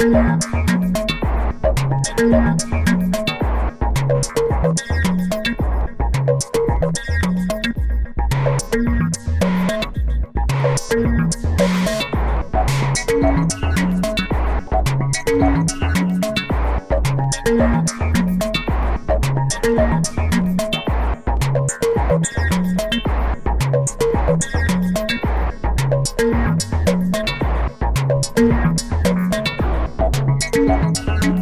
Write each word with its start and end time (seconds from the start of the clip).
Thank 0.00 0.42
you. 2.72 2.79
Love. 30.70 31.39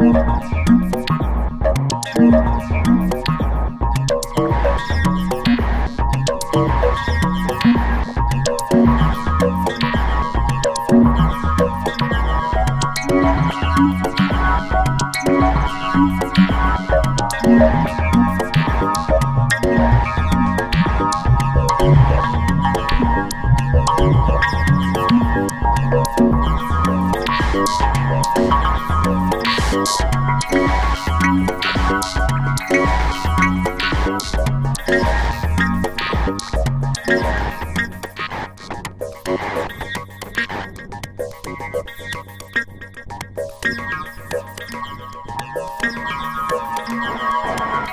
Thank 0.00 0.22
you. 2.86 2.99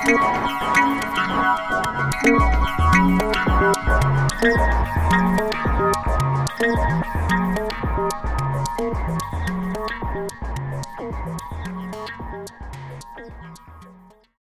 Thank 0.07 0.22
you. 9.68 9.77